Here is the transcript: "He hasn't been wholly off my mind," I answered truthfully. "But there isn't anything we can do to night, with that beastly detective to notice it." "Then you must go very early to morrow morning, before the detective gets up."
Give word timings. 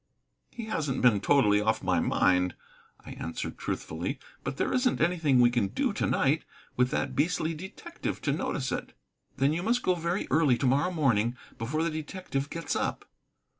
"He 0.49 0.65
hasn't 0.65 1.03
been 1.03 1.21
wholly 1.23 1.61
off 1.61 1.83
my 1.83 1.99
mind," 1.99 2.55
I 3.05 3.11
answered 3.11 3.59
truthfully. 3.59 4.17
"But 4.43 4.57
there 4.57 4.73
isn't 4.73 4.99
anything 4.99 5.39
we 5.39 5.51
can 5.51 5.67
do 5.67 5.93
to 5.93 6.07
night, 6.07 6.43
with 6.75 6.89
that 6.89 7.15
beastly 7.15 7.53
detective 7.53 8.19
to 8.23 8.31
notice 8.33 8.71
it." 8.71 8.93
"Then 9.37 9.53
you 9.53 9.61
must 9.61 9.83
go 9.83 9.93
very 9.93 10.27
early 10.31 10.57
to 10.57 10.65
morrow 10.65 10.89
morning, 10.89 11.37
before 11.59 11.83
the 11.83 11.91
detective 11.91 12.49
gets 12.49 12.75
up." 12.75 13.05